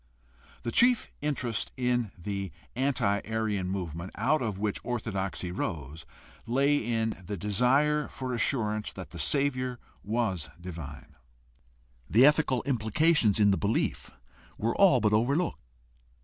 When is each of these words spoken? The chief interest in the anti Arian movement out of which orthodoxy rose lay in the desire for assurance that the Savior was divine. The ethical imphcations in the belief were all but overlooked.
The 0.63 0.71
chief 0.71 1.11
interest 1.21 1.71
in 1.77 2.09
the 2.17 2.51
anti 2.75 3.19
Arian 3.23 3.67
movement 3.69 4.09
out 4.15 4.41
of 4.41 4.57
which 4.57 4.83
orthodoxy 4.83 5.51
rose 5.51 6.07
lay 6.47 6.77
in 6.77 7.21
the 7.23 7.37
desire 7.37 8.07
for 8.07 8.33
assurance 8.33 8.91
that 8.93 9.11
the 9.11 9.19
Savior 9.19 9.77
was 10.03 10.49
divine. 10.59 11.13
The 12.09 12.25
ethical 12.25 12.63
imphcations 12.63 13.39
in 13.39 13.51
the 13.51 13.57
belief 13.57 14.09
were 14.57 14.75
all 14.75 15.01
but 15.01 15.13
overlooked. 15.13 15.59